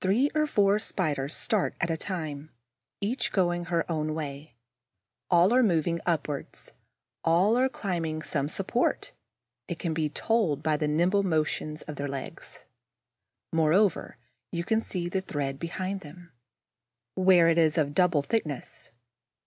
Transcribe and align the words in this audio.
Three 0.00 0.30
or 0.34 0.46
four 0.46 0.78
Spiders 0.78 1.34
start 1.36 1.74
at 1.82 1.90
a 1.90 1.96
time, 1.98 2.48
each 3.02 3.30
going 3.30 3.66
her 3.66 3.84
own 3.92 4.14
way. 4.14 4.54
All 5.30 5.52
are 5.52 5.62
moving 5.62 6.00
upwards, 6.06 6.72
all 7.24 7.58
are 7.58 7.68
climbing 7.68 8.22
some 8.22 8.48
support, 8.48 9.12
as 9.68 9.76
can 9.76 9.92
be 9.92 10.08
told 10.08 10.62
by 10.62 10.78
the 10.78 10.88
nimble 10.88 11.24
motion 11.24 11.76
of 11.86 11.96
their 11.96 12.08
legs. 12.08 12.64
Moreover, 13.52 14.16
you 14.50 14.64
can 14.64 14.80
see 14.80 15.10
the 15.10 15.20
thread 15.20 15.58
behind 15.58 16.00
them, 16.00 16.32
where 17.14 17.50
it 17.50 17.58
is 17.58 17.76
of 17.76 17.92
double 17.92 18.22
thickness. 18.22 18.92